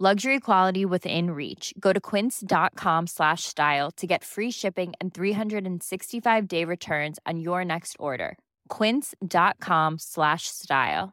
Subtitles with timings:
[0.00, 1.72] Luxury quality within reach.
[1.78, 7.64] Go to quince.com slash style to get free shipping and 365 day returns on your
[7.64, 8.36] next order.
[8.68, 11.12] Quince.com slash style.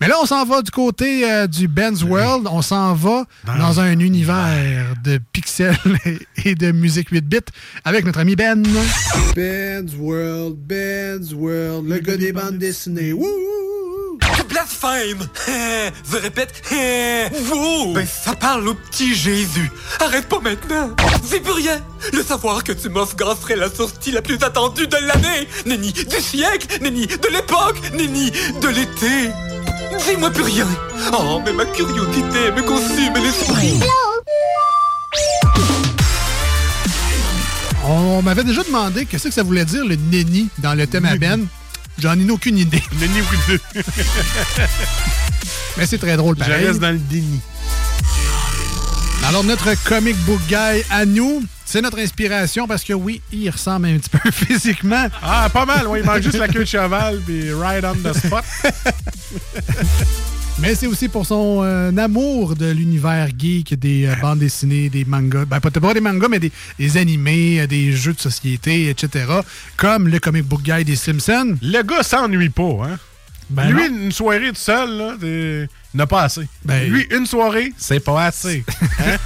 [0.00, 2.46] Mais là, on s'en va du côté euh, du Ben's World.
[2.50, 5.76] On s'en va dans un univers de pixels
[6.44, 7.38] et de musique 8 bits
[7.84, 8.62] avec notre ami Ben.
[9.34, 13.12] Ben's World, Ben's World, le gars des bandes dessinées.
[13.12, 13.67] Wouh!
[14.68, 15.26] Blasphème!
[16.10, 16.62] Je répète,
[17.50, 17.94] wow!
[17.94, 19.70] Ben, ça parle au petit Jésus.
[20.00, 20.90] Arrête pas maintenant!
[21.24, 21.80] C'est plus rien!
[22.12, 25.48] Le savoir que tu m'offres serait la sortie la plus attendue de l'année!
[25.66, 26.66] Nenni du siècle!
[26.82, 27.80] Nenni de l'époque!
[27.94, 29.30] Nenni de l'été!
[30.06, 30.66] Dis-moi plus rien!
[31.12, 33.80] Oh, mais ma curiosité me consume l'esprit!
[37.90, 41.16] On m'avait déjà demandé qu'est-ce que ça voulait dire le nenni dans le thème à
[41.16, 41.46] Ben.
[41.98, 42.82] J'en ai aucune idée.
[42.92, 43.58] Aucune
[45.76, 46.66] Mais c'est très drôle Je pareil.
[46.66, 47.40] reste dans le déni.
[49.26, 53.86] Alors, notre comic book guy à nous, c'est notre inspiration parce que oui, il ressemble
[53.88, 55.08] un petit peu physiquement.
[55.22, 55.98] Ah, pas mal, oui.
[56.00, 58.44] Il manque juste la queue de cheval puis right on the spot.
[60.60, 65.04] Mais c'est aussi pour son euh, amour de l'univers geek, des euh, bandes dessinées, des
[65.04, 65.44] mangas.
[65.44, 69.26] Ben, pas, pas des mangas, mais des, des animés, euh, des jeux de société, etc.
[69.76, 71.56] Comme le comic book guy des Simpsons.
[71.62, 72.98] Le gars s'ennuie pas, hein?
[73.50, 74.04] Ben Lui, non.
[74.06, 75.14] une soirée tout seul, là,
[75.94, 76.46] n'a pas assez.
[76.64, 78.64] Ben- Lui, une soirée, c'est pas assez.
[79.00, 79.16] Hein?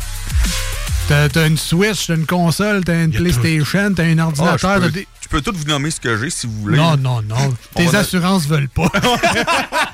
[1.32, 4.56] T'as une Switch, t'as une console, t'as une PlayStation, t'as un ordinateur.
[4.56, 6.76] je, t'as peux, des- je peux tout vous nommer ce que j'ai si vous voulez.
[6.78, 7.53] Non, non, non.
[7.75, 8.91] Tes assurances veulent pas.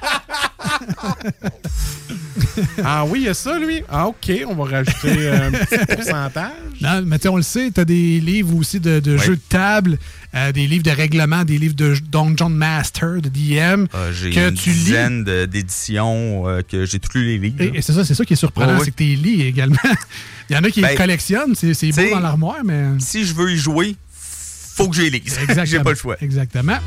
[2.84, 3.82] ah oui, il y a ça, lui?
[3.88, 6.50] Ah, OK, on va rajouter euh, un petit pourcentage.
[6.80, 9.40] Non, mais tu sais, on le sait, tu as des livres aussi de, jeux de
[9.48, 9.98] table,
[10.34, 14.48] euh, des livres de règlement, des livres de Dungeon Master, de DM, Ah, j'ai que
[14.48, 14.76] une tu lis.
[14.76, 17.60] dizaine d'éditions euh, que j'ai tous lu les livres.
[17.62, 19.76] Et, et c'est ça, c'est ça qui est surprenant, c'est que tu les lis également.
[20.50, 22.84] Il y en a qui les Ben, collectionnent, c'est c'est beau dans l'armoire, mais.
[23.00, 25.36] Si je veux y jouer, faut que je les lise.
[25.38, 25.64] Exactement.
[25.66, 26.16] j'ai pas le choix.
[26.22, 26.78] Exactement.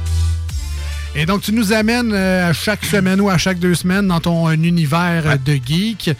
[1.15, 4.21] Et donc, tu nous amènes euh, à chaque semaine ou à chaque deux semaines dans
[4.21, 6.11] ton euh, univers euh, de geek.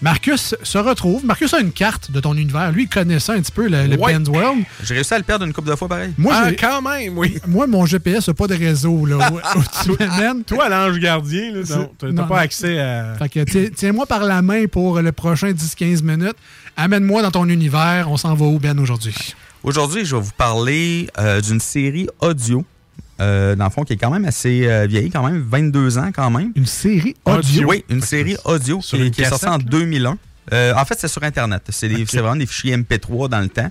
[0.00, 1.24] Marcus se retrouve.
[1.24, 2.72] Marcus a une carte de ton univers.
[2.72, 4.12] Lui, il connaît ça un petit peu, le, le Ouais.
[4.14, 4.64] Ben's World.
[4.82, 6.12] J'ai réussi à le perdre une couple de fois pareil.
[6.18, 7.38] Moi, ah, quand même, oui.
[7.46, 9.38] moi, mon GPS n'a pas de réseau là, où,
[9.84, 10.44] tu.
[10.56, 13.14] Toi, l'ange gardien, non, t'as pas accès à...
[13.16, 16.36] Fait que ti- tiens-moi par la main pour le prochain 10-15 minutes.
[16.76, 18.08] Amène-moi dans ton univers.
[18.10, 19.14] On s'en va où, Ben, aujourd'hui?
[19.62, 22.64] Aujourd'hui, je vais vous parler euh, d'une série audio,
[23.20, 26.10] euh, dans le fond, qui est quand même assez euh, vieille, quand même, 22 ans
[26.14, 26.52] quand même.
[26.56, 27.68] Une série audio?
[27.68, 30.18] Oui, une série audio Sur qui, une qui est sortie en cassette, 2001.
[30.52, 31.62] Euh, en fait, c'est sur Internet.
[31.68, 33.70] C'est vraiment des fichiers MP3 dans le temps.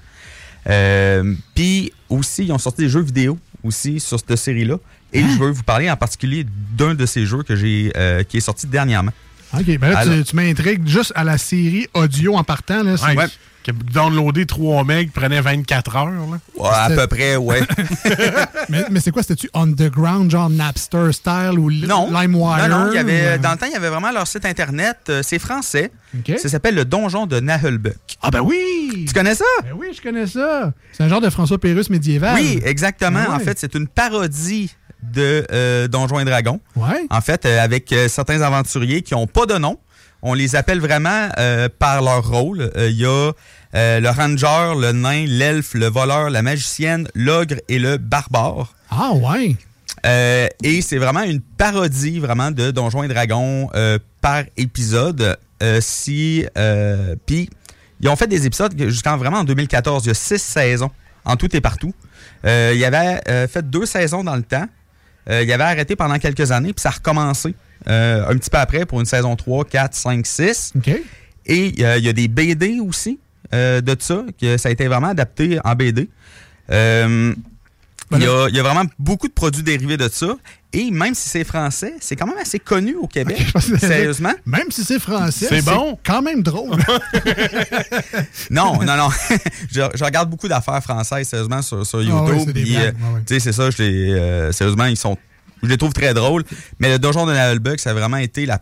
[0.70, 4.76] Euh, Puis aussi, ils ont sorti des jeux vidéo aussi sur cette série-là.
[5.14, 6.46] Et je veux vous parler en particulier
[6.78, 9.12] d'un de ces jeux que j'ai euh, qui est sorti dernièrement.
[9.54, 12.84] OK, ben là, tu, Alors- tu m'intrigues juste à la série audio en partant.
[12.84, 13.28] Là, Ouais,
[13.94, 16.06] Downloadé 3 megs prenait 24 heures.
[16.08, 16.40] Là.
[16.58, 17.62] Ouais, à peu près, ouais.
[18.70, 19.22] mais mais c'est quoi?
[19.22, 22.10] C'était-tu Underground, genre Napster style ou Non.
[22.12, 22.68] LimeWire?
[22.70, 24.46] Non, non, il y avait, ou, dans le temps, il y avait vraiment leur site
[24.46, 24.98] internet.
[25.10, 25.92] euh, c'est français.
[26.18, 26.38] OK.
[26.40, 27.96] Ça s'appelle le Donjon de Nahulbuck.
[28.22, 29.06] Ah ben oui!
[29.08, 29.46] Tu connais ça?
[29.64, 30.74] Ben oui, je connais ça.
[30.92, 32.36] C'est un genre de François Pérusse médiéval.
[32.36, 33.20] Oui, exactement.
[33.26, 33.36] Ah ouais.
[33.36, 36.60] En fait, c'est une parodie de euh, Donjons et Dragons.
[36.76, 37.06] Ouais.
[37.10, 39.78] En fait, euh, avec euh, certains aventuriers qui n'ont pas de nom.
[40.22, 42.72] On les appelle vraiment euh, par leur rôle.
[42.78, 43.32] Euh, Il y a
[43.76, 48.74] euh, le ranger, le nain, l'elfe, le voleur, la magicienne, l'ogre et le barbare.
[48.90, 49.56] Ah ouais.
[50.64, 53.70] Et c'est vraiment une parodie vraiment de Donjons et Dragons
[54.22, 55.38] par épisode.
[55.80, 56.46] Si
[57.26, 57.50] puis
[58.00, 60.06] ils ont fait des épisodes que- jusqu'en vraiment en 2014.
[60.06, 60.90] Il y a six saisons
[61.24, 61.94] en tout et partout.
[62.44, 64.66] Il avait euh, fait deux saisons dans le temps.
[65.30, 67.54] Il avait arrêté pendant quelques années puis ça a recommencé
[67.88, 70.74] euh, un petit peu après pour une saison 3, 4, 5, 6.
[70.78, 70.90] OK.
[71.46, 73.20] Et euh, il y a des BD aussi
[73.54, 76.10] euh, de ça, que ça a été vraiment adapté en BD.
[76.72, 77.34] Euh,
[78.14, 80.36] il, y a, il y a vraiment beaucoup de produits dérivés de ça.
[80.74, 83.46] Et même si c'est français, c'est quand même assez connu au Québec.
[83.80, 84.34] Sérieusement?
[84.46, 85.98] Même si c'est français, C'est bon.
[86.04, 86.78] quand même drôle.
[88.50, 89.10] Non, non, non.
[89.72, 92.18] je, je regarde beaucoup d'affaires françaises, sérieusement, sur, sur YouTube.
[92.18, 93.52] Ah ouais, c'est euh, ouais, ouais.
[93.52, 95.18] Ça, je les, euh, sérieusement, ils sont.
[95.64, 96.44] Je les trouve très drôles.
[96.80, 98.60] Mais le Donjon de Navelbuck, ça a vraiment été la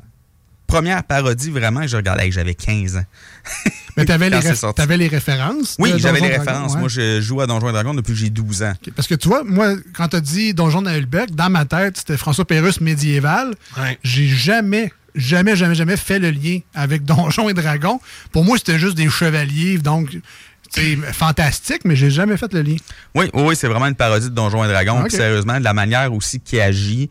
[0.68, 2.26] première parodie vraiment que je regardais.
[2.26, 3.06] Hey, J'avais 15 ans.
[3.98, 4.40] Mais t'avais les,
[4.76, 5.76] t'avais les références.
[5.80, 6.74] Oui, j'avais les références.
[6.74, 6.80] ouais.
[6.80, 8.74] Moi, je joue à Donjons et Dragons depuis que j'ai 12 ans.
[8.96, 12.16] Parce que tu vois, moi, quand t'as dit Donjon de Hulbeck, dans ma tête, c'était
[12.16, 13.56] François Pérusse médiéval.
[13.78, 13.98] Ouais.
[14.04, 18.00] J'ai jamais, jamais, jamais, jamais fait le lien avec Donjons et Dragons.
[18.32, 20.16] Pour moi, c'était juste des chevaliers, donc,
[20.70, 22.76] c'est fantastique, mais j'ai jamais fait le lien.
[23.16, 25.02] Oui, oui, c'est vraiment une parodie de Donjons et Dragons.
[25.04, 27.10] Puis sérieusement, de la manière aussi qu'il agit.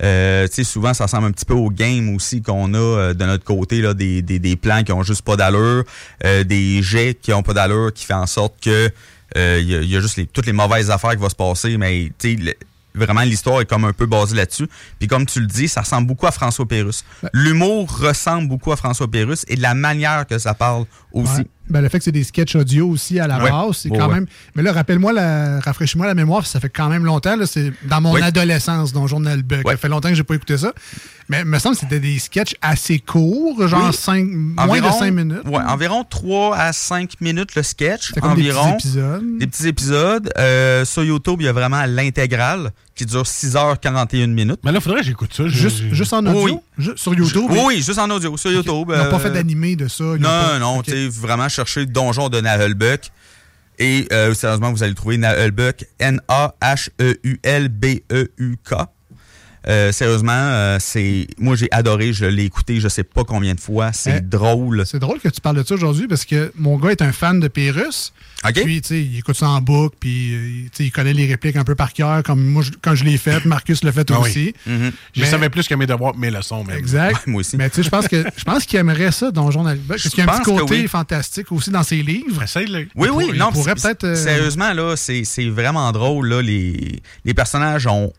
[0.00, 3.42] Euh, souvent, ça ressemble un petit peu au game aussi qu'on a euh, de notre
[3.44, 5.82] côté, là, des, des, des plans qui ont juste pas d'allure,
[6.24, 8.90] euh, des jets qui ont pas d'allure, qui fait en sorte que
[9.36, 11.28] euh, il y, a- il y a juste les, toutes les mauvaises affaires qui vont
[11.28, 12.54] se passer, mais le-
[12.94, 14.68] vraiment l'histoire est comme un peu basée là-dessus.
[15.00, 17.04] Puis comme tu le dis, ça ressemble beaucoup à François Pérusse.
[17.32, 21.38] L'humour ressemble beaucoup à François Pérusse et de la manière que ça parle aussi.
[21.38, 21.46] Ouais.
[21.70, 23.50] Ben, le fait que c'est des sketchs audio aussi à la Ouais.
[23.50, 24.14] base, c'est quand ouais.
[24.14, 24.26] même.
[24.54, 25.60] Mais là, rappelle-moi, la...
[25.60, 27.36] rafraîchis-moi la mémoire, ça fait quand même longtemps.
[27.46, 28.22] C'est dans mon Oui.
[28.22, 29.66] adolescence, Donjon de Hulbeck.
[29.66, 29.74] Ouais.
[29.74, 30.72] Ça fait longtemps que j'ai pas écouté ça.
[31.28, 33.94] Mais il me semble que c'était des sketchs assez courts, genre Oui.
[33.94, 35.42] cinq- moins de 5 minutes.
[35.46, 38.12] Ouais, environ 3 à 5 minutes le sketch.
[38.12, 38.76] Comme des environ.
[38.76, 39.22] petits épisodes.
[39.38, 40.30] Des petits épisodes.
[40.38, 44.60] Euh, sur YouTube, il y a vraiment l'intégrale qui dure 6h41 minutes.
[44.64, 45.44] Mais là, faudrait que j'écoute ça.
[45.44, 46.90] Je- Juste, juste en audio, Oui.
[46.96, 47.46] sur YouTube?
[47.48, 48.90] Oui, oui, juste en audio, sur YouTube.
[48.90, 50.04] Ils n'ont pas euh, fait d'animé de ça.
[50.04, 53.10] Non, pas- non, tu sais, vraiment chercher Donjon de Nahulbuck.
[53.78, 55.84] Et euh, sérieusement, vous allez trouver Nahulbuck,
[57.48, 58.74] N-A-H-E-U-L-B-E-U-K.
[59.68, 63.60] Euh, sérieusement, euh, c'est moi j'ai adoré, je l'ai écouté, je sais pas combien de
[63.60, 64.84] fois, c'est Eh, drôle.
[64.86, 67.38] C'est drôle que tu parles de ça aujourd'hui parce que mon gars est un fan
[67.38, 68.12] de Pérus.
[68.46, 68.62] OK?
[68.64, 71.12] Puis, tu sais, il écoute ça en boucle, puis, euh, il- tu sais, il connaît
[71.12, 73.92] les répliques un peu par cœur, comme moi, je- quand je l'ai fait, Marcus l'a
[73.92, 74.28] fait Ah oui.
[74.30, 74.54] aussi.
[74.66, 74.92] Mhm.
[75.14, 76.64] Je Mais- savais plus que mes devoirs, mes leçons.
[76.64, 76.78] Même.
[76.78, 77.14] Exact.
[77.26, 77.56] Ouais, moi aussi.
[77.56, 79.88] Mais tu sais, je pense que je pense qu'il aimerait ça, Donjon d'Albuck.
[79.88, 80.88] Parce qu'il y a un petit côté oui.
[80.88, 82.42] fantastique aussi dans ses livres.
[82.56, 86.28] Oui, Il oui, pour- il non, pourrait peut-être, euh, Sérieusement, là, c'est c'est vraiment drôle,
[86.28, 86.40] là.
[86.40, 88.12] Les, les personnages ont.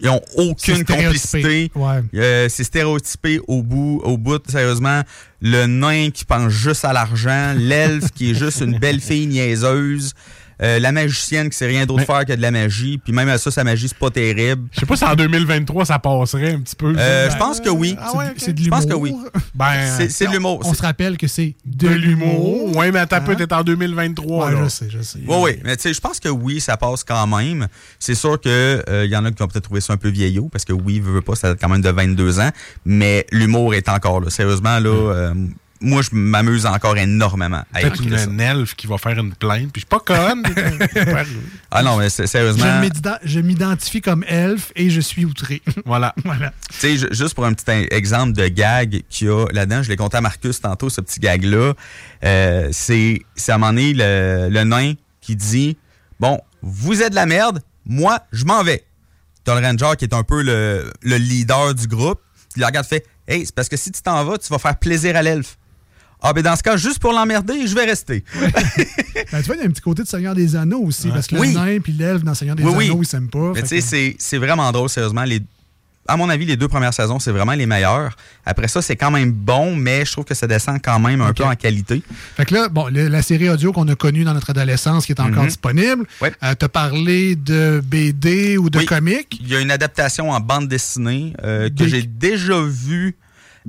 [0.00, 1.70] Ils ont aucune complicité.
[1.74, 2.02] Ouais.
[2.14, 5.02] Euh, c'est stéréotypé au bout, au bout, sérieusement.
[5.40, 10.14] Le nain qui pense juste à l'argent, l'elfe qui est juste une belle fille niaiseuse,
[10.60, 13.28] euh, la magicienne qui sait rien d'autre Mais- faire que de la magie, puis même
[13.28, 14.68] à ça, sa magie, c'est pas terrible.
[14.72, 16.94] Je sais pas si en 2023, ça passerait un petit peu.
[16.96, 17.96] Euh, je pense que oui.
[18.00, 18.78] Ah ouais, C'est de Je l'humour.
[18.80, 19.14] pense que oui.
[19.54, 20.60] Ben, C'est de l'humour.
[20.64, 22.76] On se rappelle que c'est de, de l'humour.
[22.76, 23.20] Ouais, mais attends, Hein?
[23.20, 24.46] peut-être en 2023.
[24.46, 24.64] Ouais, là.
[24.64, 25.18] je sais, je sais.
[25.26, 25.50] Oui, oui.
[25.64, 27.68] Mais tu sais, je pense que oui, ça passe quand même.
[27.98, 30.48] C'est sûr que euh, y en a qui ont peut-être trouvé ça un peu vieillot,
[30.50, 32.50] parce que oui, veut, veut pas, ça date quand même de 22 ans.
[32.84, 34.30] Mais l'humour est encore là.
[34.30, 35.34] Sérieusement, là, euh,
[35.82, 39.72] moi, je m'amuse encore énormément à Peut-être une, une elfe qui va faire une plainte.
[39.72, 40.42] Puis je suis pas conne.
[41.70, 42.66] Ah non, mais sérieusement,
[43.24, 45.62] Je m'identifie comme elfe et je suis outré.
[45.86, 46.14] voilà.
[46.24, 46.52] voilà.
[46.70, 49.88] tu sais, ju- juste pour un petit exemple de gag qu'il y a là-dedans, je
[49.88, 51.72] l'ai conté à Marcus tantôt, ce petit gag-là.
[52.24, 55.76] Euh, c'est c'est à un moment donné le, le nain qui dit
[56.20, 58.84] Bon, vous êtes de la merde, moi, je m'en vais.
[59.44, 62.20] T'as le ranger qui est un peu le, le leader du groupe.
[62.54, 64.76] Il le regarde fait Hey, c'est parce que si tu t'en vas, tu vas faire
[64.76, 65.56] plaisir à l'elfe.
[66.22, 68.24] Ah, ben dans ce cas, juste pour l'emmerder, je vais rester.
[69.32, 71.26] Ben, tu vois, il y a un petit côté de Seigneur des Anneaux aussi, parce
[71.26, 71.48] que Oui.
[71.48, 72.84] le nain puis l'elfe dans Seigneur des Oui, oui.
[72.86, 73.52] Anneaux, ils s'aiment pas.
[73.54, 75.24] Mais tu sais, que- c'est- vraiment drôle, sérieusement.
[75.24, 75.40] Les,
[76.06, 78.14] à mon avis, les deux premières saisons, c'est vraiment les meilleures.
[78.44, 81.32] Après ça, c'est quand même bon, mais je trouve que ça descend quand même un
[81.32, 82.02] peu en qualité.
[82.36, 85.12] Fait que là, bon, le- la série audio qu'on a connue dans notre adolescence qui
[85.12, 85.48] est encore Mhm.
[85.48, 86.32] disponible, Ouais.
[86.42, 88.84] euh, t'as parlé de BD ou de Oui.
[88.86, 89.38] comics?
[89.40, 93.16] Il y a une adaptation en bande dessinée euh, que Des- j'ai déjà vue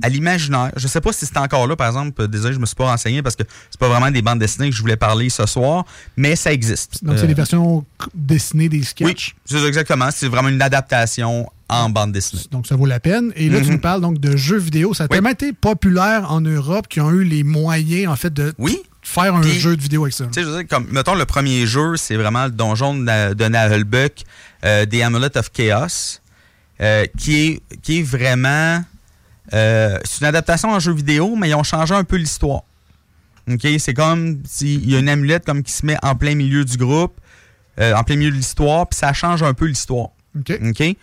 [0.02, 0.70] à l'imaginaire.
[0.76, 2.26] Je sais pas si c'est encore là, par exemple.
[2.28, 4.76] Désolé, je me suis pas renseigné parce que c'est pas vraiment des bandes dessinées que
[4.76, 5.84] je voulais parler ce soir,
[6.16, 7.04] mais ça existe.
[7.04, 9.34] Donc, c'est Euh, des versions c- dessinées des Oui, sketchs?
[9.44, 10.08] c'est ça, exactement.
[10.10, 12.42] C'est vraiment une adaptation en bande dessinée.
[12.50, 13.32] Donc, ça vaut la peine.
[13.36, 13.72] Et là, tu Mhm.
[13.72, 14.92] nous parles donc de jeux vidéo.
[14.94, 15.16] Ça a Oui.
[15.16, 19.34] tellement été populaire en Europe qui ont eu les moyens, en fait, de Oui, faire
[19.34, 20.24] un Puis- jeu de vidéo avec ça.
[20.26, 23.34] Tu sais, je veux dire, comme, mettons, le premier jeu, c'est vraiment le donjon de,
[23.34, 24.12] de Nahulbuck,
[24.64, 26.20] euh, The Amulet of Chaos,
[26.80, 28.82] euh, qui, est, qui est vraiment...
[29.52, 32.62] euh, c'est une adaptation en jeu vidéo, mais ils ont changé un peu l'histoire.
[33.50, 33.66] OK?
[33.78, 36.76] C'est comme s'il y a une amulette comme qui se met en plein milieu du
[36.76, 37.20] groupe,
[37.78, 40.08] euh, en plein milieu de l'histoire, puis ça change un peu l'histoire.
[40.36, 40.96] OK.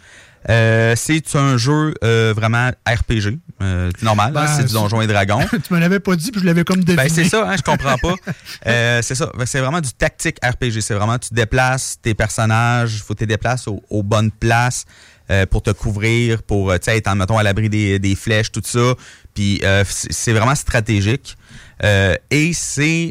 [0.49, 3.37] Euh, c'est un jeu euh, vraiment RPG.
[3.61, 5.39] Euh, c'est normal, Ben, c'est du Donjon et Dragon.
[5.51, 7.03] tu me l'avais pas dit, puis je l'avais comme deviné.
[7.03, 8.15] Ben, c'est ça, hein, je comprends pas.
[9.01, 9.27] C'est ça.
[9.37, 10.81] Que C'est vraiment du tactique RPG.
[10.81, 14.31] C'est vraiment, tu déplaces tes personnages, il faut que tu les déplaces aux, aux bonnes
[14.31, 14.85] places
[15.31, 18.95] euh, pour te couvrir, pour, euh, être, à l'abri des, flèches, tout ça.
[19.33, 21.37] Puis, euh, c'est vraiment stratégique.
[22.29, 23.09] Et c'est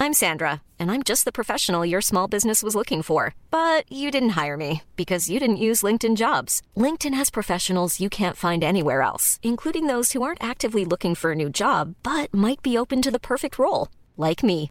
[0.00, 3.34] I'm Sandra, and I'm just the professional your small business was looking for.
[3.50, 6.62] But you didn't hire me because you didn't use LinkedIn jobs.
[6.76, 11.32] LinkedIn has professionals you can't find anywhere else, including those who aren't actively looking for
[11.32, 14.70] a new job but might be open to the perfect role, like me.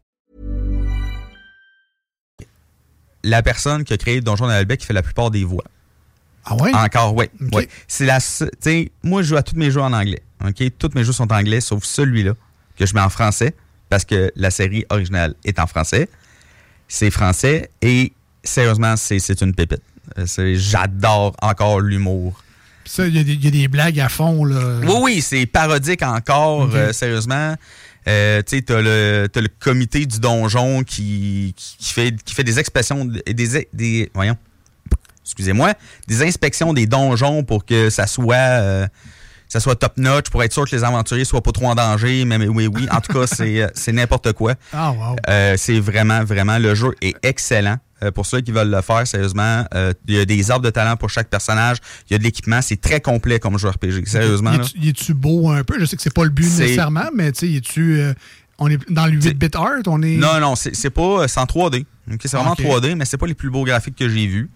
[3.23, 5.63] La personne qui a créé Donjon d'Albec qui fait la plupart des voix.
[6.45, 6.73] Ah ouais?
[6.73, 7.25] Encore, oui.
[7.53, 7.67] Ouais.
[7.87, 8.17] C'est la,
[9.03, 10.21] moi, je joue à tous mes jeux en anglais.
[10.43, 10.63] OK?
[10.79, 12.33] Tous mes jeux sont en anglais, sauf celui-là,
[12.77, 13.53] que je mets en français,
[13.89, 16.09] parce que la série originale est en français.
[16.87, 18.11] C'est français, et
[18.43, 19.81] sérieusement, c'est une pépite.
[20.17, 22.43] Euh, c'est- J'adore encore l'humour.
[22.85, 24.79] Ça, il y, a des- il y a des blagues à fond, là.
[24.83, 27.55] Oui, oui, c'est parodique encore, euh, sérieusement.
[28.07, 32.33] Euh, tu sais, t'as le, t'as le comité du donjon qui, qui, qui fait, qui
[32.33, 34.37] fait des expressions, des, des, voyons,
[35.23, 35.73] excusez-moi,
[36.07, 38.87] des inspections des donjons pour que ça soit, euh,
[39.47, 42.25] ça soit top notch, pour être sûr que les aventuriers soient pas trop en danger.
[42.25, 44.55] Mais, mais oui, oui, en tout cas, c'est, euh, c'est n'importe quoi.
[44.73, 45.15] Ah, wow.
[45.29, 47.77] Euh, c'est vraiment, vraiment, le jeu est excellent.
[48.03, 50.69] Euh, pour ceux qui veulent le faire, sérieusement, euh, il y a des arbres de
[50.71, 51.77] talent pour chaque personnage.
[52.09, 52.61] Il y a de l'équipement.
[52.61, 54.05] C'est très complet comme jeu RPG.
[54.07, 54.51] Sérieusement.
[54.51, 54.63] Là.
[54.87, 55.79] est-tu- beau un peu?
[55.79, 57.99] Je sais que c'est pas le but nécessairement, mais tu sais, il est-tu.
[57.99, 58.13] euh,
[58.57, 60.17] on est dans le 8-bit art, on est.
[60.17, 61.23] Non, non, c'est c'est pas.
[61.23, 61.39] euh, C'est
[62.11, 62.15] en 3D.
[62.15, 62.21] ok?
[62.25, 62.59] C'est vraiment Ok.
[62.61, 64.49] 3D, mais c'est pas les plus beaux graphiques que j'ai vus.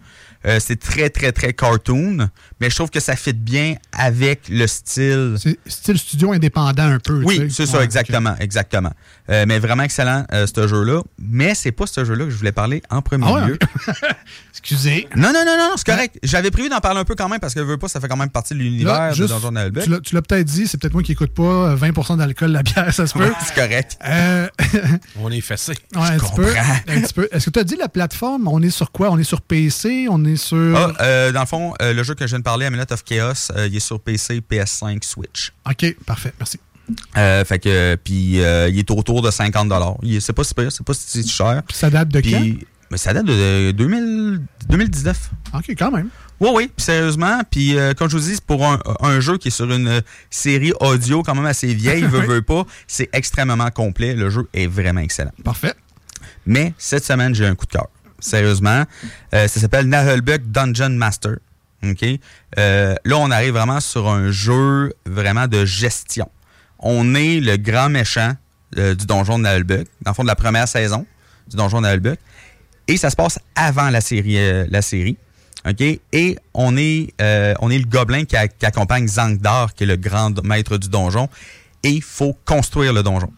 [0.46, 2.30] Euh, c'est très, très, très cartoon,
[2.62, 5.38] mais je trouve que ça fit bien avec le style.
[5.42, 7.24] C'est style studio indépendant un peu.
[7.24, 7.66] Oui, tu sais.
[7.66, 8.92] c'est ça, Ouais, exactement, exactement.
[9.32, 11.02] Euh, mais vraiment excellent, euh, ce jeu-là.
[11.18, 13.60] Mais c'est pas ce jeu-là que je voulais parler en premier Ah ouais, lieu.
[14.52, 15.08] Excusez.
[15.16, 16.18] Non, non, non, non, c'est correct.
[16.24, 18.08] J'avais prévu d'en parler un peu quand même parce que je veux pas, ça fait
[18.08, 19.84] quand même partie de l'univers de Donjon Albert.
[20.04, 22.94] tu l'as- peut-être dit, c'est peut-être moi qui écoute pas euh, 20% d'alcool, la bière,
[22.94, 23.32] ça se peut.
[23.46, 23.98] c'est correct.
[24.06, 24.48] Euh,
[25.20, 25.74] On est fessé.
[25.96, 26.76] ouais, un, petit peu, comprends.
[26.88, 27.28] un petit peu.
[27.32, 28.48] Est-ce que tu as dit la plateforme?
[28.48, 29.10] On est sur quoi?
[29.12, 30.08] On est sur PC?
[30.10, 30.76] On est sur...
[30.76, 33.04] Ah, euh, dans le fond, euh, le jeu que je viens de parler, Amulet of
[33.04, 35.52] Chaos, euh, il est sur PC, PS5, Switch.
[35.70, 36.34] OK, parfait.
[36.40, 36.60] Merci.
[37.16, 39.72] Fait que, puis il est autour de 50
[40.04, 41.64] Il est- C'est pas si pire, c'est pas si cher.
[41.74, 42.30] Ça date de quand?
[42.40, 45.32] Puis, mais ça date de euh, 2000 2019.
[45.56, 46.10] OK, quand même.
[46.40, 47.40] Oui, oui, puis sérieusement.
[47.50, 50.02] Puis, euh, comme je vous dis, c'est pour un, un jeu qui est sur une
[50.30, 54.14] série audio quand même assez vieille, veut, veut pas, c'est extrêmement complet.
[54.14, 55.32] Le jeu est vraiment excellent.
[55.44, 55.74] Parfait.
[56.46, 57.88] Mais cette semaine, j'ai un coup de cœur.
[58.20, 58.84] Sérieusement.
[59.34, 61.36] Euh, ça s'appelle Nahelbuck Dungeon Master.
[62.58, 66.30] Euh, là, on arrive vraiment sur un jeu vraiment de gestion.
[66.80, 68.34] On est le grand méchant
[68.78, 71.06] euh, du donjon de Nahelbuck, dans le fond de la première saison
[71.48, 72.20] du donjon de Nahelbuck.
[72.88, 74.38] Et ça se passe avant la série.
[74.38, 75.18] euh, la série.
[76.12, 77.12] Et on est,
[77.60, 81.28] on est le gobelin qui, qui accompagne Zangdar, qui est le grand maître du donjon.
[81.82, 83.32] Et il faut construire le donjon.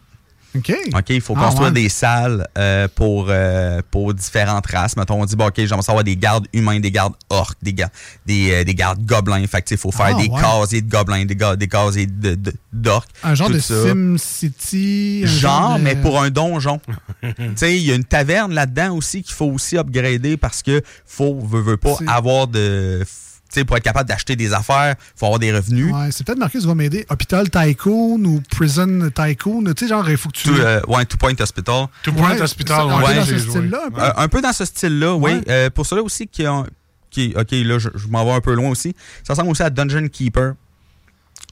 [0.58, 0.72] OK.
[0.94, 1.74] OK, il faut Ah, construire ouais.
[1.82, 4.96] des salles euh, pour, euh, pour différentes races.
[4.96, 7.90] Mettons, on dit, bon, OK, j'aimerais savoir des gardes humains, des gardes orques, des, ga-
[8.26, 9.46] des, euh, des gardes gobelins.
[9.46, 10.40] Fait il faut faire Ah, des ouais.
[10.40, 13.10] casiers de gobelins, des, ga- des casiers de- de- d'orques.
[13.22, 13.74] Un genre de ça.
[13.82, 15.22] SimCity.
[15.24, 16.80] un Genre, de- mais pour un donjon.
[17.22, 20.82] tu sais, il y a une taverne là-dedans aussi qu'il faut aussi upgrader parce que
[21.06, 23.04] faut, veut, veut pas avoir de.
[23.50, 25.90] Tu sais, pour être capable d'acheter des affaires, faut avoir des revenus.
[25.92, 27.06] Ouais, c'est peut-être Marcus qui va m'aider.
[27.08, 29.64] Hôpital Tycoon ou Prison Tycoon.
[29.74, 30.50] Tu sais, genre, il faut que tu.
[30.50, 31.86] Euh, ouais, Two Point Hospital.
[32.02, 34.00] Two Point Ouais, Hospital, ça, un peu ouais, dans ce style-là, un peu.
[34.02, 35.32] Euh, un peu dans ce style-là, oui.
[35.32, 35.42] Ouais.
[35.48, 36.66] Euh, pour cela aussi, qui ont,
[37.10, 38.94] qui, OK, là, je, je m'en vais un peu loin aussi.
[39.24, 40.52] Ça ressemble aussi à Dungeon Keeper,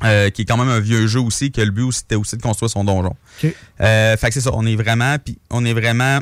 [0.05, 2.37] euh, qui est quand même un vieux jeu aussi, que le but aussi, c'était aussi
[2.37, 3.17] de construire son donjon.
[3.43, 3.55] OK.
[3.81, 6.21] Euh, fait que c'est ça, on est vraiment, puis on est vraiment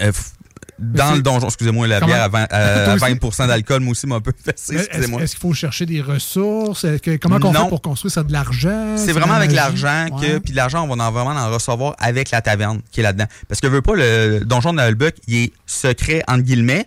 [0.00, 0.32] euh, f-
[0.78, 1.46] dans le donjon.
[1.48, 3.18] Excusez-moi, la Comment- bière à 20, euh, Toi à aussi?
[3.20, 5.22] 20 d'alcool, moi aussi, m'a un peu fessé, excusez-moi.
[5.22, 6.86] est-ce qu'il faut chercher des ressources?
[7.02, 7.64] Que- comment on Non.
[7.64, 8.96] fait pour construire ça de l'argent?
[8.96, 12.40] C'est vraiment avec l'argent que, puis l'argent, on va en vraiment en recevoir avec la
[12.42, 13.26] taverne qui est là-dedans.
[13.48, 16.86] Parce que veut pas le donjon de Nullbuck, il est secret entre guillemets,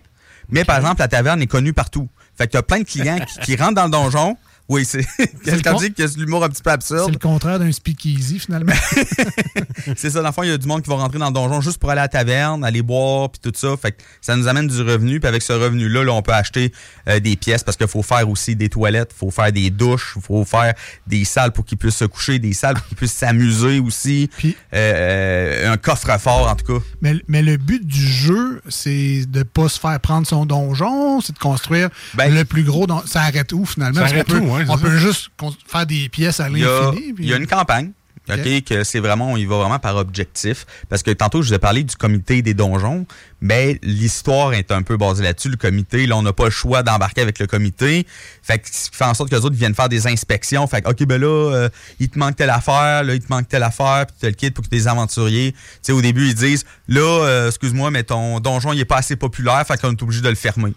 [0.50, 2.10] mais par exemple la taverne est connue partout.
[2.38, 4.38] Fait que t'as plein de clients qui, qui rentrent dans le donjon.
[4.72, 5.06] Oui, c'est
[5.44, 7.12] quelqu'un dit que c'est de l'humour un petit peu C'est absurde.
[7.12, 8.72] le contraire d'un speakeasy, finalement.
[9.98, 11.34] C'est ça, dans le fond, il y a du monde qui va rentrer dans le
[11.34, 13.76] donjon juste pour aller à la taverne, aller boire, puis tout ça.
[13.82, 15.20] Fait que ça nous amène du revenu.
[15.20, 16.72] Puis avec ce revenu-là, là, on peut acheter
[17.10, 20.14] euh, des pièces parce qu'il faut faire aussi des toilettes, il faut faire des douches,
[20.16, 20.74] il faut faire
[21.08, 24.30] des salles pour qu'ils puissent se coucher, des salles pour qu'ils puissent s'amuser aussi.
[24.38, 26.86] Puis- Euh, euh, un coffre-fort, en tout cas.
[27.02, 31.34] mais, mais le but du jeu, c'est de pas se faire prendre son donjon, c'est
[31.34, 32.88] de construire Ben- le plus gros.
[32.88, 34.00] don- Ça arrête où, finalement?
[34.02, 34.84] Ça arrête où, ouais, on ça.
[34.84, 35.30] peut juste
[35.68, 37.14] faire des pièces à Il l'infini.
[37.14, 37.92] puis- il y a une campagne.
[38.30, 38.64] OK, Ok.
[38.66, 40.66] que c'est vraiment, on y va vraiment par objectif.
[40.90, 43.06] Parce que tantôt, je vous ai parlé du comité des donjons,
[43.42, 45.50] mais l'histoire est un peu basée là-dessus.
[45.50, 48.06] Le comité, là, on n'a pas le choix d'embarquer avec le comité.
[48.44, 50.66] Fait que fait en sorte que les autres viennent faire des inspections.
[50.68, 51.70] Fait que, OK, ben là, euh,
[52.00, 54.54] il te manque telle affaire, là, il te manque telle affaire, puis tu le quittes
[54.54, 55.52] pour que des aventuriers.
[55.54, 58.98] Tu sais, au début, ils disent, là, euh, excuse-moi, mais ton donjon, il est pas
[58.98, 60.74] assez populaire, fait qu'on est obligé de le fermer.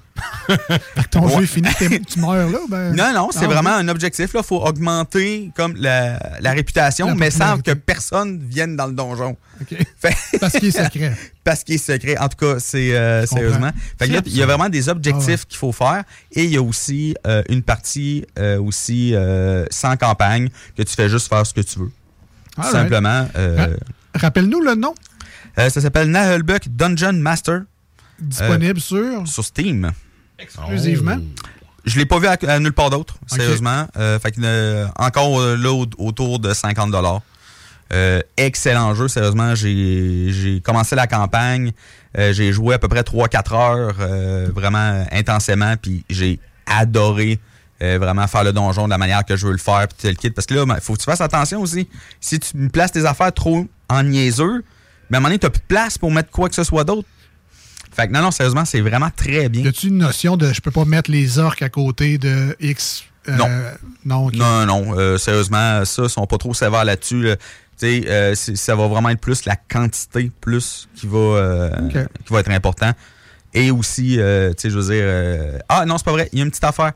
[1.10, 2.58] Ton jeu est fini, t'es- tu meurs là?
[2.68, 2.94] Ben...
[2.94, 4.30] Non, non, c'est Ah, vraiment un objectif.
[4.34, 8.92] Il faut augmenter comme la, la réputation, La mais sans que personne vienne dans le
[8.92, 9.36] donjon.
[9.98, 11.16] Fait- Parce qu'il est secret.
[11.44, 12.16] parce qu'il est secret.
[12.18, 13.70] En tout cas, c'est euh, sérieusement.
[13.98, 15.38] Fait que là, C'est il y a vraiment des objectifs Ah ouais.
[15.48, 16.04] qu'il faut faire.
[16.32, 19.14] Et il y a aussi euh, une partie euh, aussi
[19.70, 21.90] sans campagne que tu fais juste faire ce que tu veux.
[22.54, 22.72] Tout All right.
[22.72, 23.28] Simplement.
[24.14, 24.94] Rappelle-nous le nom
[25.56, 27.62] ça s'appelle Nahelbuck Dungeon Master
[28.18, 29.26] disponible sur?
[29.26, 29.92] sur Steam.
[30.38, 31.18] exclusivement.
[31.84, 33.86] Je l'ai pas vu à, à nulle part d'autre, sérieusement.
[33.94, 37.20] Fait que encore là au- autour de 50 dollars.
[38.36, 39.54] excellent jeu, sérieusement.
[39.54, 41.72] J'ai commencé la campagne,
[42.16, 47.40] euh, j'ai joué à peu près 3-4 heures, euh, vraiment intensément, puis j'ai adoré
[47.82, 50.16] euh, vraiment faire le donjon de la manière que je veux le faire, puis tel
[50.16, 50.30] kit.
[50.30, 51.88] Parce que là, il faut que tu fasses attention aussi.
[52.20, 54.64] Si tu me places tes affaires trop en niaiseux,
[55.10, 56.84] mais à un moment donné, tu plus de place pour mettre quoi que ce soit
[56.84, 57.08] d'autre.
[57.94, 59.62] Fait que non, non, sérieusement, c'est vraiment très bien.
[59.62, 63.04] Y a-tu une notion de je peux pas mettre les orques à côté de X
[63.28, 63.48] euh, Non.
[64.04, 64.30] Non.
[64.32, 67.22] Non, non, euh, sérieusement, ça, ils sont pas trop sévères là-dessus.
[67.22, 67.36] là.
[67.82, 71.70] Euh, ça va vraiment être plus la quantité plus qui va, euh,
[72.24, 72.92] qui va être important.
[73.52, 75.60] Et aussi, euh, tu sais, je veux dire...
[75.68, 76.92] ah non, c'est pas vrai, il y a une petite affaire.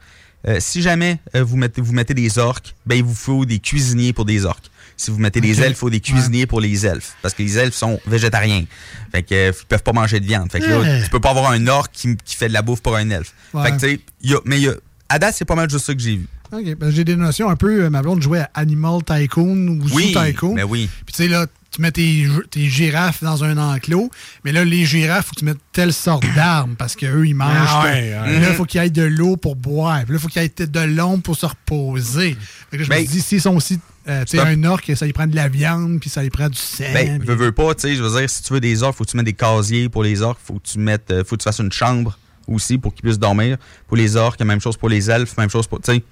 [0.60, 4.24] Si jamais vous, mettez, vous mettez des orques, ben il vous faut des cuisiniers pour
[4.24, 4.70] des orques.
[4.96, 7.14] Si vous mettez des elfes, il faut des cuisiniers pour les elfes.
[7.22, 8.64] Parce que les elfes sont végétariens.
[9.12, 10.50] Fait que, euh, ils peuvent pas manger de viande.
[10.50, 11.02] Fait que là, Ouais.
[11.04, 13.32] tu peux pas avoir un orque qui, qui fait de la bouffe pour un elfe.
[13.54, 13.64] Ouais.
[13.64, 14.72] Fait que, tu sais, il y a- mais y a,
[15.08, 16.26] à date, c'est pas mal juste ça que j'ai vu.
[16.52, 16.74] OK.
[16.76, 17.84] Ben, J'ai des notions un peu.
[17.84, 20.54] euh, Ma blonde jouait à Animal Tycoon ou Oui, Zoo Tycoon.
[20.54, 20.88] ben oui.
[21.06, 24.10] Puis tu sais, là, tu mets tes, tes girafes dans un enclos,
[24.44, 27.50] mais là, les girafes, faut que tu mettes telle sorte d'armes parce qu'eux, ils mangent.
[27.68, 27.88] Ah pas.
[27.92, 28.20] ouais, ouais.
[28.24, 30.02] Puis Là, il faut qu'il y ait de l'eau pour boire.
[30.04, 32.36] Puis là, il faut qu'il y ait de l'ombre pour se reposer.
[32.70, 33.78] Fait que je Ben, me dis, s'ils sont aussi.
[34.08, 36.48] euh, tu sais, un- orc, ça y prend de la viande, puis ça y prend
[36.48, 36.84] du sang.
[36.94, 39.04] Ben, veux, veux pas, tu sais, je veux dire, si tu veux des orques, faut
[39.04, 41.42] que tu mettes des casiers pour les orques, faut que tu mettes, euh, faut que
[41.42, 43.58] tu fasses une chambre aussi pour qu'ils puissent dormir.
[43.86, 46.04] Pour les orques, même chose pour les elfes, même chose pour, tu sais, faut-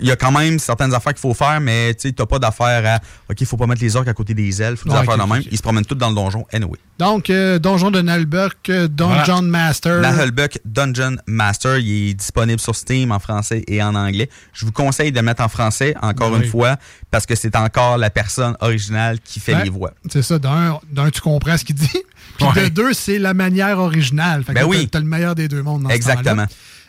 [0.00, 2.82] il y a quand même certaines affaires qu'il faut faire, mais tu t'as pas d'affaires
[2.86, 5.24] à, ok, faut pas mettre les orques à côté des elfes, des Ouais, affaires ok,
[5.28, 5.42] de même.
[5.50, 6.78] Ils se promènent tous dans le donjon, anyway.
[6.98, 10.00] Donc, euh, Donjon de Nalbuck, euh, Dungeon Master.
[10.00, 14.30] Nahelbuck Dungeon Master, il est disponible sur Steam en français et en anglais.
[14.54, 16.38] Je vous conseille de le mettre en français, encore Oui.
[16.42, 16.76] une fois,
[17.10, 19.92] parce que c'est encore la personne originale qui fait les voix.
[20.10, 20.80] C'est ça, d'un,
[21.12, 21.88] tu comprends ce qu'il dit.
[22.38, 22.70] Puis de Ouais.
[22.70, 24.42] deux, c'est la manière originale.
[24.44, 24.84] Fait que Ben oui.
[24.88, 26.46] t'as- T'as le meilleur des deux mondes dans Exactement.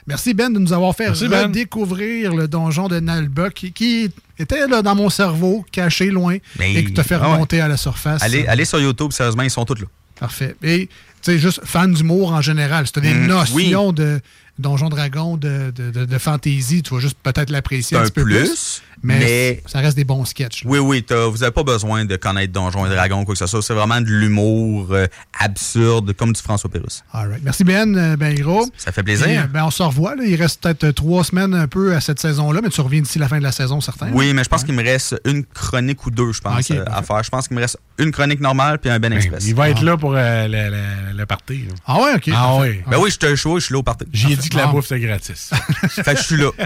[0.07, 1.43] Merci Ben de nous avoir fait Merci, Ben.
[1.47, 6.73] redécouvrir le donjon de Nalbuck qui, qui était là dans mon cerveau, caché loin, Mais-
[6.75, 7.33] et qui t'a fait ah ouais.
[7.33, 8.23] remonter à la surface.
[8.23, 9.87] Allez, allez sur YouTube, sérieusement, ils sont tous là.
[10.19, 10.55] Parfait.
[10.63, 10.87] Et
[11.21, 12.89] tu sais, juste fan d'humour en général.
[12.89, 14.19] T'as des Mm, notions de
[14.59, 18.11] Donjon Dragon, de, de, de, de fantasy, tu vas juste peut-être l'apprécier un, un petit
[18.13, 18.81] peu plus, plus.
[19.03, 20.63] Mais, mais- ça reste des bons sketchs.
[20.63, 20.71] là.
[20.71, 23.45] Oui, oui, vous n'avez pas besoin de connaître Donjons et Dragons ou quoi que ce
[23.45, 23.61] soit.
[23.61, 25.05] C'est vraiment de l'humour euh,
[25.39, 27.03] absurde, comme du François Pérusse.
[27.13, 27.41] All right.
[27.43, 28.65] Merci Ben, euh, Ben gros.
[28.77, 29.27] Ça fait plaisir.
[29.27, 30.15] Et, euh, ben, on se revoit.
[30.15, 30.23] là.
[30.25, 33.27] Il reste peut-être trois semaines un peu à cette saison-là, mais tu reviens d'ici la
[33.27, 34.09] fin de la saison, certain.
[34.13, 37.01] Oui, mais je pense qu'il me reste une chronique ou deux, je pense, euh, à
[37.03, 37.23] faire.
[37.23, 39.45] Je pense qu'il me reste une chronique normale puis un Ben Express.
[39.47, 40.69] Il va être là pour euh, le,
[41.11, 41.65] le, le party.
[41.85, 42.29] Ah ouais, OK.
[42.33, 42.81] Ah oui.
[42.89, 44.05] Ben oui, je te chaud, je suis là au party.
[44.11, 45.51] J'ai dit que la bouffe, c'est gratis.
[45.89, 46.51] fait que je suis là.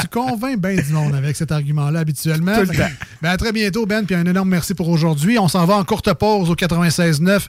[0.00, 2.54] Tu convaincs bien du monde avec cet argument-là habituellement.
[2.54, 2.90] Tout le temps.
[3.22, 5.38] Ben, à très bientôt, Ben, puis un énorme merci pour aujourd'hui.
[5.38, 7.46] On s'en va en courte pause au 96.9.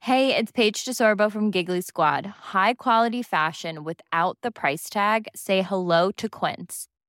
[0.00, 2.26] Hey, it's Paige DeSorbo from Giggly Squad.
[2.54, 5.26] High quality fashion without the price tag.
[5.34, 6.86] Say hello to Quince.